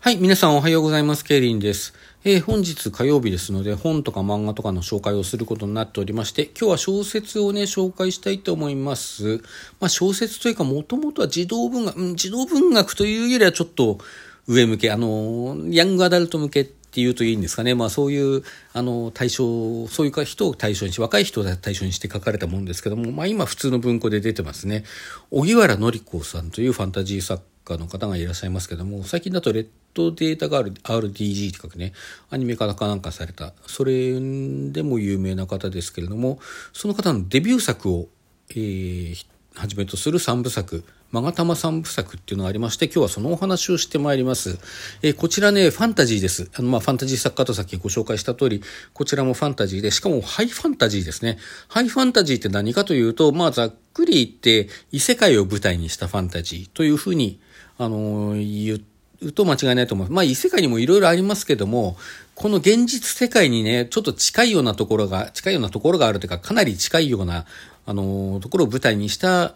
[0.00, 1.24] はい、皆さんおはようございます。
[1.24, 1.92] ケイリンです。
[2.22, 9.38] えー、本日火曜日ですので、本とか漫画とかの紹介をすることになっておりまして、今日は小説をね、紹介したいと思います。
[9.80, 13.98] まあ、小説というか、もともとは児童文学、児童文学というよりはちょっと
[14.46, 17.74] 上向け、あの、ヤングアダルト向けっていうといいんですかね。
[17.74, 24.84] まあそういう、あの、対象、そういう人を対象にし、若い人を対象にして書かれたもんですけども、まあ今普通の文庫で出てますね。
[25.32, 31.92] 荻原紀子さんというファンタジー作家家の方がいらっしゃいますけども、最近だとレッドデータガール RDG って書くね、
[32.30, 34.12] アニメ化なんかされた、それ
[34.70, 36.38] でも有名な方ですけれども、
[36.72, 38.08] その方のデビュー作を、
[38.50, 44.58] えー、はじめとする三部作、まがたま三部作っていうのがありまして、今日はそのお話をしてまいります。
[45.02, 46.50] えー、こちらね、ファンタジーです。
[46.54, 48.62] あの、まあ、ファンタジー作家とさっきご紹介した通り、
[48.92, 51.38] こちらもファンタジーで、しかもハイファンタジーですね。
[51.68, 57.40] ハイファンタジーって何かというと、まあ、ざっくり言って、異世界を舞台にしたファンタジーというふうに、
[57.78, 58.80] あの、言
[59.22, 60.12] うと間違いないと思います。
[60.12, 61.96] まあ、異世界にもいろいろありますけども、
[62.34, 67.46] この現実世界にね、ちょっと近いようなところが、近いようなところがあるというか、かなり近いような、
[67.86, 69.54] あの、ところを舞台にした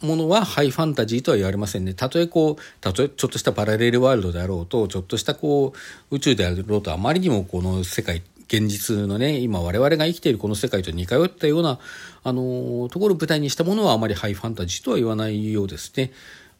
[0.00, 1.94] ものはハイファンタジーとは言われませんね。
[1.94, 5.72] たとえこう、たとえちょっとしたパラレルワールドであろうと、ちょっとしたこ
[6.10, 11.78] う、宇宙であろうと、あまりにもこの世界、現実のね、今我々が生きているこの世界と似通ったような、
[12.22, 16.12] あの、ところを舞台にしたものはあまりハイファンタジーとは言わないようですね。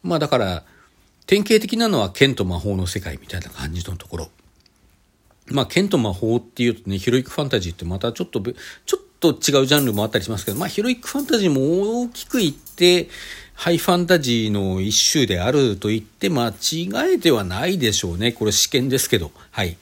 [0.03, 0.65] まあだから、
[1.27, 4.29] 典型的なのは剣と魔法の世界みたいな感じのところ。
[5.47, 13.09] まあ剣と魔法っていうとね、ヒロイックファンタジーってまたちょっと、ちょっと違うジャンルもあったりしますけど、まあヒロイックファンタジーも大きく言って、
[13.55, 18.33] ハイファンタジーの一種であると言って間違えてはないでしょうね。
[18.33, 19.31] これ私見ですけど。
[19.51, 19.77] はい。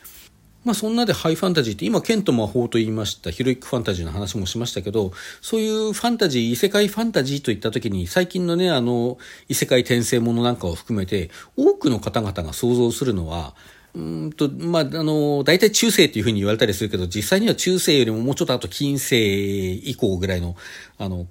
[0.64, 3.30] まあそんなでハイファンタジーって今剣と魔法と言いました。
[3.30, 13.54] ヒロイックファンタジーの話もしましたけどそういうファンタジー異世界ファンタジーといった時に最近のねあの異世界転生ものなんかを含めて多くの方々が想像するのは
[13.94, 20.56] うんと、まあ、あの、大体中世っていうふうに言われたりするけど、実際には中世よりももうちょっとあと近世以降ぐらいの、
[20.96, 21.26] あの、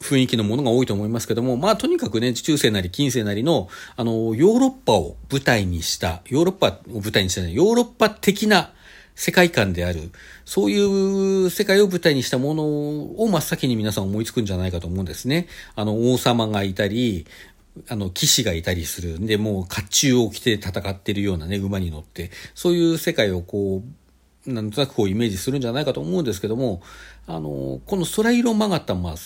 [0.00, 8.72] 雰囲気のものが多いと思いますけども、まあとにかくね、中世なり近世なりの、あの、ヨーロッパを舞台にした、ヨーロッパを舞台にしたね、ヨーロッパ的な
[9.14, 10.12] 世界観である、
[10.44, 15.48] そういう世界を舞台にしたものを真っ先に皆さん思いつくんじゃないかと思うんですね。
[15.74, 17.26] あの、王様がいたり、
[17.88, 23.82] あの、騎士がいたりするで、もう甲冑を着て戦ってるようなね、馬に乗って、そういう世界をこ
[24.46, 26.80] う、なんとなくこうイメージするんじゃないかと思うんですけども、
[27.26, 29.16] あの、この空色マガタマ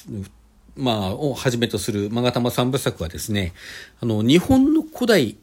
[0.77, 3.53] まあ、をはじめとする勾玉三部作はですね、
[4.01, 5.37] あの、日本の古代、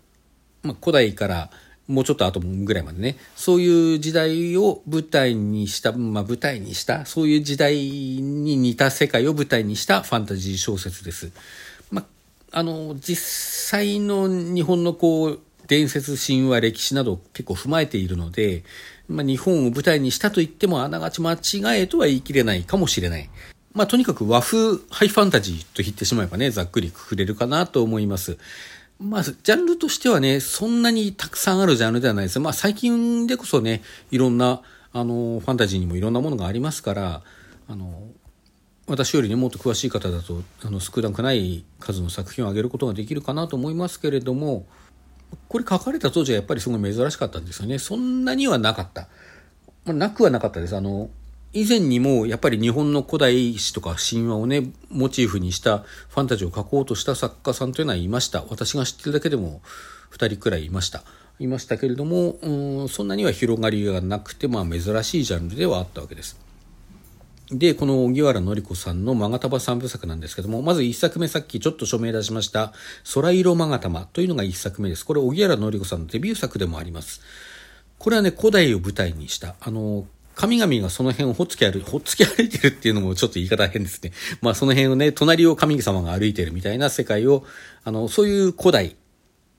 [0.63, 1.49] まあ、古代から
[1.87, 11.31] もうちょっと後ぐらいまでね、そういう時代を舞台にした、まあ、舞台にした、そういう時代に似た世界を舞台にしたファンタジー小説です。
[11.89, 13.19] まあ、あの、実
[13.69, 18.63] 際の日本のこう、伝説、神話、歴史など結構踏まえているので、
[19.07, 23.29] まあ、日本を舞台にしたと言ってもあながち間違えとは言い切れないかもしれない。
[23.79, 28.37] まあ、とにかく和風ハイファンタジーと言ってしまえばね、ざっくりくくれるかなと思います。
[28.99, 32.41] まあ、ジャンルとしてはね、そんなにたくさんあるジャンルではないです。
[32.41, 33.81] まあ、最近でこそね、
[34.11, 37.21] いろんな、あの、ファンタジーにもいろんなものがありますから、
[37.69, 38.03] あの、
[38.85, 44.65] 私よりね、もっと詳しい方だと、あの、少なくない数の作品を挙げることができるかなと思いますけれども、
[45.47, 47.79] これ書かれた当時はやっぱりすごい珍しかったんですよね。
[47.79, 49.07] そんなにはなかった。
[49.85, 50.75] まあ、なくはなかったです。
[50.75, 51.09] あの、
[51.51, 58.43] 以前にもやっぱり日本の古代史とか神話をね、モチーフにしたファンタジーを書こうとした作家さんというのはいました。
[58.49, 59.61] 私が知ってるだけでも
[60.11, 61.03] 2人くらいいました。
[61.39, 62.37] いましたけれども、
[62.85, 66.37] ん、そんなには広がりがなくて、まあ珍しいジャンルではあったわけです。
[67.51, 72.73] で、この荻原紀子さんの勾玉三部作なんですけども、まず一作目さっきちょっと署名出しました、
[73.11, 75.03] 空色勾玉というのが一作目です。
[75.03, 77.21] これ荻原紀子さんのデビュー作でもあります。
[77.97, 80.05] これはね、古代を舞台にした、あの、
[80.39, 84.13] 神々がその辺をほっつき歩い、ほっつき歩いてるっていうのもちょっと言い方変ですね。
[84.41, 87.43] まあその辺をね、隣を神様が歩いてるみたいな世界を、
[87.83, 88.95] あの、そういう古代、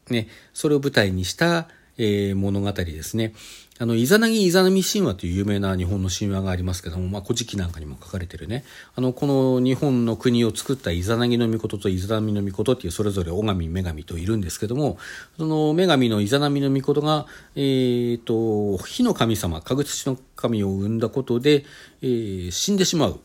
[0.09, 1.69] ね、それを舞台にした、
[1.99, 3.35] えー、物語ですね。
[3.83, 8.63] あの、イザナギイザナミ神話という有名な日本の神話がありますけども、まあ、古事記なんかにも書かれてるね。
[8.95, 14.99] あの、この日本の国を作ったイザナギの御事とイザナミの御事っていうそれぞれ女神女神といるんですけども、
[15.39, 17.25] その女神のイザナミの御事が、
[17.57, 21.65] え、ー、と、火の神様、かぐつの神を生んだことで、
[22.03, 23.21] えー、死んでしまう。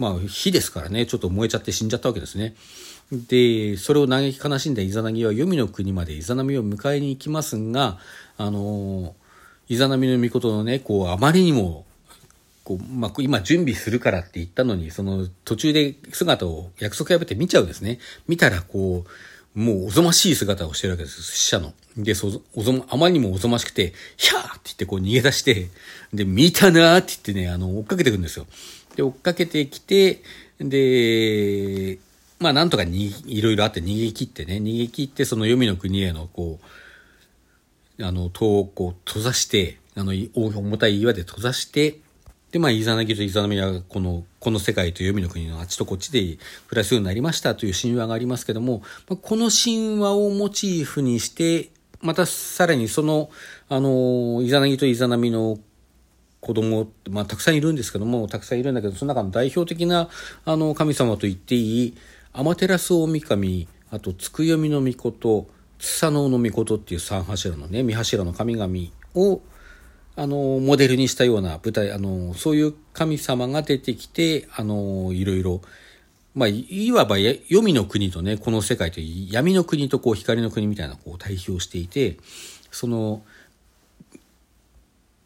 [0.00, 2.56] まあ、火ですからね、ちょっと燃えちゃって死んじゃったわけですね。
[3.12, 7.98] で、それを嘆き悲しんだイザナギは黄泉の国までイザナミを迎えに行きますが、
[8.36, 9.14] あの
[9.70, 11.86] イザナミの御事のね、こう、あまりにも、
[12.64, 18.00] こう、まあ、今準備するからって言ったのに、その途中で姿を約束破って見ちゃうんですね。
[18.26, 21.72] 見たらこう、もうおぞましい姿をしてるわけです、死者の。
[21.96, 25.68] で、そ、おぞ、あまりにもおぞましくて、ひゃーって言ってこう逃げ出して、
[26.12, 28.48] で、見たなーって言ってね、あの、追っかけてくんですよ。
[28.96, 30.22] で、追っかけてきて、
[30.58, 32.00] で、
[32.40, 36.66] まあなんとかに、いろいろあって逃げ切ってね、逃げ切ってその黄泉の国へのこう、
[38.00, 42.00] あの、塔をこう閉ざして、あの、重たい岩で閉ざして、
[42.52, 46.38] で、まあ、イザナギとイザナミは、この、この世界と黄泉の国のあっちとこっちで
[46.68, 51.70] 暮らすようになりましたという神話がありますけども、この神話をモチーフにして、
[52.00, 53.30] またさらにその、
[53.68, 55.58] あの、イザナギとイザナミの
[56.40, 60.08] 子供、まあ、たくさんいるんですけども、たくさんいるんだけど、その中の代表的な、
[60.44, 61.96] あの、神様と言っていい、
[62.32, 68.72] アマテラス大神、あと、つくよみの御事、つさのうの御事っていう三柱のね、三柱の神々
[69.14, 69.40] を、
[70.14, 75.62] あの、モデルにしたような舞台、あの、そういう神様が出てきて、あの、いろいろ、
[76.34, 82.18] まあ、いわば黄泉の国とね、この世界と闇の国とこう光の国みたいなこう対比をしていて、
[82.70, 83.22] その、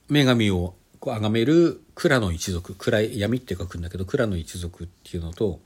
[0.09, 5.59] 女神を崇める蔵の一族、暗い闇って書くんだけど、蔵の一族っていうのと、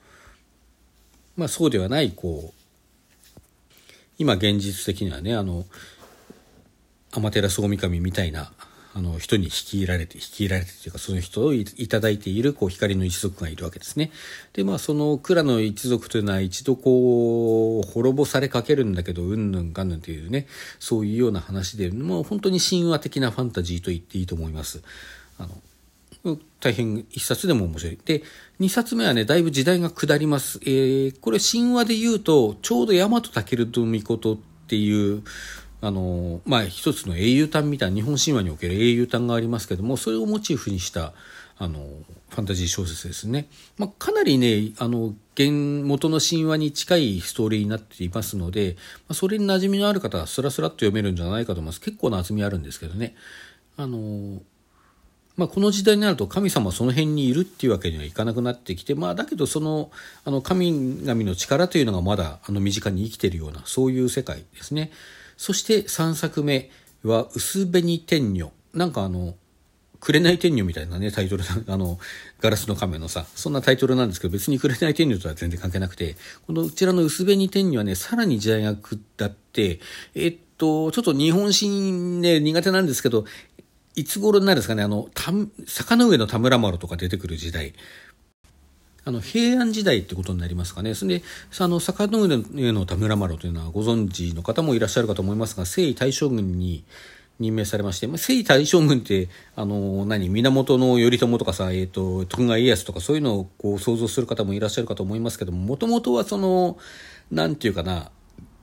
[1.36, 2.67] まあそうではない、こう、
[4.18, 5.64] 今現実的にはね、あの、
[7.12, 8.52] アマテラス大神みたいな
[8.94, 14.10] あの人に率いられて、率いられてというか、その人をいただいているこう光の一族がいるわけですね。
[14.54, 20.48] で、まあその蔵の一族というのは一度こう、滅ぼされかけるんだけど、うんぬんかんぬんというね、
[20.80, 24.82] そういうような話で、もう本当に神話的なファンタジーと言っていいと思います。
[25.38, 25.50] あの、
[26.60, 27.98] 大変一冊でも面白い。
[28.04, 28.22] で、
[28.58, 30.58] 二冊目はね、だいぶ時代が下ります。
[30.62, 35.22] えー、これ神話で言うと、ちょうど大和武尊ことっていう、
[35.80, 41.12] あの、まあ、一つの英雄譚みたいな日本神話における英雄譚がありますけども、それをモチーフにした、
[41.56, 41.86] あの、
[42.30, 43.48] ファンタジー小説ですね。
[43.78, 48.76] まあ、かなりね、あの、元の神話に近いストーリーになっていますので、
[49.08, 51.80] まあ、それに馴染みのある方はスラスラっと読めるんじゃないかと思います。
[51.80, 53.14] 結構な厚みあるんですけどね。
[53.76, 54.42] あの、
[55.38, 59.92] まあ、この時代になると神様はその辺にいるっていうわけにはいかなくなってきて、まあ、だけどその、
[60.24, 64.90] あの、神々の力というのがまだ、あの、身近に生きているような、そういう世界ですね。
[65.36, 66.70] そして3作目
[67.04, 68.50] は薄紅天女。
[68.74, 69.36] なんかあの、
[70.00, 72.00] 紅天女みたいなね、タイトル、 あの、
[72.40, 76.16] ガラスの亀のさ、そんなタイトルなんですけど、別に紅天女とは全然関係なくて、
[76.48, 79.78] このうちらの薄紅天女はね、さらに時代が下って、
[80.16, 83.24] えっと、ちょっと日本史ね、苦手なんですけど、
[83.98, 85.08] いつ頃になるんですかね、あの、
[85.66, 87.74] 坂の上の田村丸とか出てくる時代。
[89.04, 90.94] あの平安時代ってことになりますかね。
[90.94, 91.24] それで、
[91.58, 96.84] あの、坂の上の田村麻呂というのはご存知の方もいらっしゃるかと思いますが、征夷大将軍に
[97.40, 106.78] 任命されまして、まあ、征夷大将軍って、あの、何、源頼朝とかさ、えっ、ー、と、徳川家康とかそういうのをこう想像する方もいらっしゃるかと思いますけども、もともとはその、
[107.32, 108.10] なんていうかな、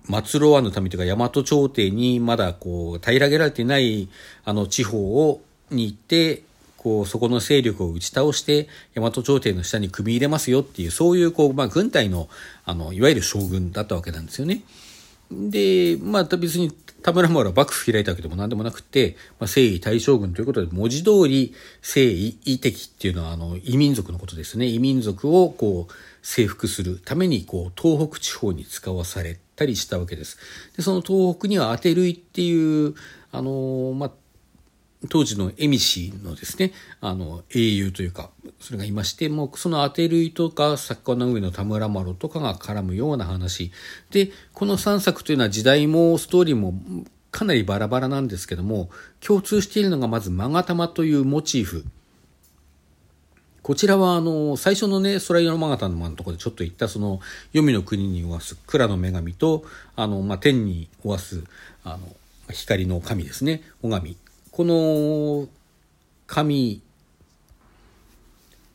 [0.07, 4.09] 末路湾の民というか、大和朝廷にまだこう、平らげられてない、
[4.43, 5.41] あの、地方を、
[5.71, 6.43] に行って、
[6.77, 12.29] こう、そこの勢力を打ち倒して、大和朝廷の下に組み入れますよっていう、そういう、こう、まあ、軍隊の、
[12.65, 14.61] あの、いわゆる将軍だったわけなんですよね。
[15.31, 16.71] で、まあ、別に
[17.05, 24.65] 田村村は幕府開いたわけでも何でもなくて、まあ、征夷大将軍ということで、文字通り、征夷、異敵っていうのは、あの、異民族のことですね。
[24.65, 25.93] 異民族を、こう、
[26.23, 30.39] 征服するために、こう、東北地方に使わされたりしたわけです。
[30.77, 32.95] で、その東北にはアテルイっていう、
[33.31, 34.11] あの、まあ、
[35.07, 36.71] 当時の恵美氏のですね、
[37.01, 43.71] あの、英雄というか、それがいまして、もうその当て類とか、作家の上の田村麻呂とかが絡むような話。
[44.11, 46.73] で、この3作というのは時代もストーリーも
[47.31, 51.85] かなりバラバラなんですけども、共通しているのがまず、勾玉というモチーフ。
[53.61, 57.19] こちらは、あの、最初のね、空色のマガタの間のところでちょっと言った、その、
[57.51, 61.43] 黄泉の国におわす蔵の女神と、あの、まあ、天におわす、
[61.83, 62.15] あの、
[62.51, 64.17] 光の神ですね、尾神。
[64.55, 65.49] この
[66.27, 66.81] 神、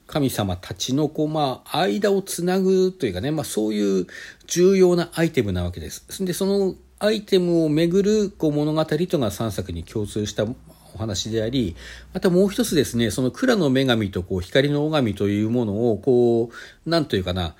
[0.06, 4.06] 神様たちのこう、まあ、間をつなぐというかね、まあ、そういう
[4.46, 6.22] 重要なアイテムなわけです。
[6.22, 11.76] で、そのアイテムをめぐるこう物語というのが3作に共通したお話であり、
[12.12, 17.56] またもう一つですね、その蔵の女神とこう光の女神というものを、こう、なんというかな、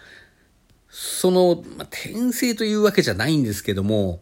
[0.91, 4.21] その、まあ、転生というわけじゃないんですけども、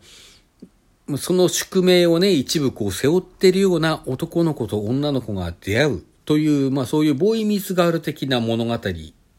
[1.17, 8.79] その宿命をね、一部こう背負ってるような男の子と女の子が出会うという、まあそういうボーイミスガール的な物語、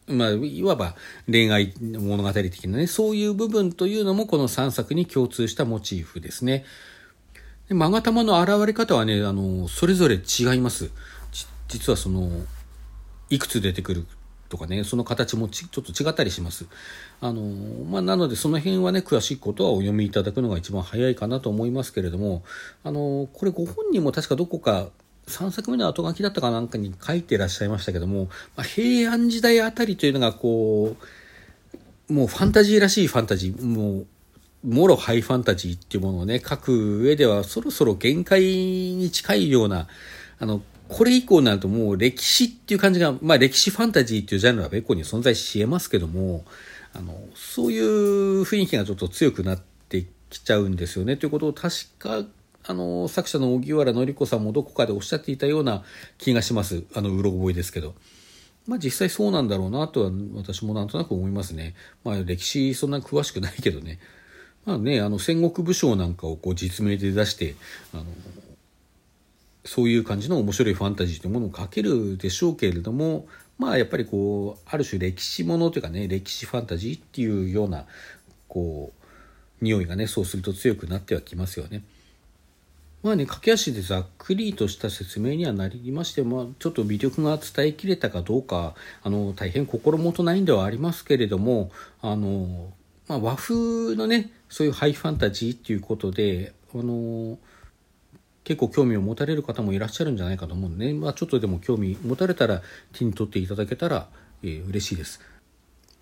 [0.07, 0.95] まあいわば
[1.29, 6.65] 恋愛物語的なね、そういう部分というのもこの3作に共通したモチーフですね。
[7.67, 10.89] で、マガタマの現れ方はね、あの、それぞれ違います。
[11.67, 12.31] 実はその、
[13.29, 14.07] いくつ出てくる
[14.49, 16.65] とかね、その形もちょっと違ったりします。
[17.21, 17.41] あの、
[17.85, 22.43] まあ、なのでその辺はね、詳しいことはお読みいただくのが一番早いかなと思いますけれども、
[22.83, 24.89] あの、これご本人も確かどこか
[25.27, 28.25] 3作目の後書きだったかなんかに書いてらっしゃいましたけども、
[28.55, 30.95] まあ、平安時代あたりというのがこ
[32.09, 34.07] う、もうファンタジーらしいファンタジー、もう、
[34.63, 39.87] もろハイファンタジーっていうものをね、書く上ではそろそろ限界に近いような、
[40.39, 46.43] あの、これ以降になるともう歴史っていう感じが、まあ歴史ファンタジーっていうジャンルは別個に存在し得ますけども、
[46.93, 51.15] あの、そういう雰囲気がちょっと強くなってきちゃうんですよね。
[51.15, 52.25] ということを確か、
[52.65, 55.83] あの、作者の荻原紀子さんもどこかでおっしゃっていたような
[56.17, 56.83] 気がします。
[56.95, 57.93] あの、うろ覚えですけど。
[58.67, 61.73] まあ実際そうなんだろうなとは私もなんとなく思いますね。
[62.03, 63.99] まあ歴史そんな詳しくないけどね。
[64.65, 67.55] まあね、あの戦国武将なんかをこう実名で出して、
[67.93, 68.05] あの、
[69.65, 77.85] そういう感じの面白いファンタジーというものを書けるでしょうけれども、まあやっぱりこう、ある種歴史ものというかね、歴史ファンタジーっていうような、
[78.47, 78.93] こ
[79.61, 81.83] う、匂いがね、そうすると強くなってはきますよね。
[83.01, 92.73] まあね、駆け足でざっくりとした説明にはなりまして、まあ、ちょっと魅力が伝えきれたかどうか、あの、大変心もとないんではありますけれども、あの、
[93.07, 97.37] まあ、和風のね、そういうハイファンタジーっていうことで、あの、
[98.49, 102.63] 結構興味を持たれる方もいらっしゃるんじゃないかと思うんでね、まあ、ちょっとでも興味持たれたら
[102.93, 104.07] 手に取っていただけたら、
[104.41, 105.21] えー、嬉しいです。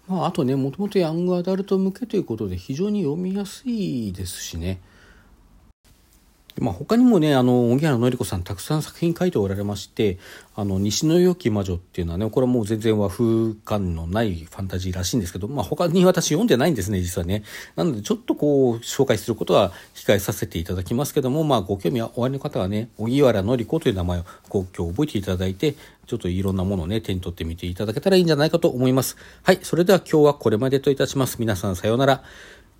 [0.08, 4.80] まあ、あとね、もともとヤングアダルト向けということで非常に読みやすいですしね。
[6.62, 10.18] まあ、他にもね、あの、荻原紀子さんたくさん作品書いておられまして、
[10.56, 17.44] あの、西の良き魔女っていうのはね、これはもう全然和風感のないファンタジーらしいんですけど、まあ、他に私読んでないんですね、実はね。
[17.76, 25.76] なので、ちょっとこう、紹介することは控えさせていただきますけども、まあ、ご興味おありの方はね、荻原紀子という名前をこう今日覚えていただいて、
[26.08, 29.18] ちょっといろんなものをね、手に取ってみていただけたらいいんじゃないかと思います。
[29.44, 31.38] はい、それでは今日はこれまでといたします。
[31.40, 32.24] 皆さんさようなら。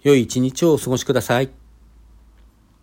[0.04, 1.67] 良い一日をお過ごしください。